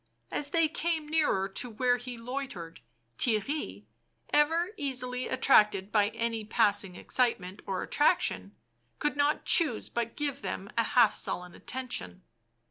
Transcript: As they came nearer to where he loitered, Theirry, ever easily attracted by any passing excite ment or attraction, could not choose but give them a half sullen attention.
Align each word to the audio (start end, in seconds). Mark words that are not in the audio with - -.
As 0.31 0.49
they 0.49 0.67
came 0.67 1.07
nearer 1.07 1.47
to 1.47 1.69
where 1.69 1.97
he 1.97 2.17
loitered, 2.17 2.81
Theirry, 3.19 3.85
ever 4.33 4.71
easily 4.75 5.27
attracted 5.27 5.91
by 5.91 6.09
any 6.09 6.43
passing 6.43 6.95
excite 6.95 7.39
ment 7.39 7.61
or 7.67 7.83
attraction, 7.83 8.55
could 8.97 9.15
not 9.15 9.45
choose 9.45 9.89
but 9.89 10.17
give 10.17 10.41
them 10.41 10.71
a 10.75 10.81
half 10.83 11.13
sullen 11.13 11.53
attention. 11.53 12.23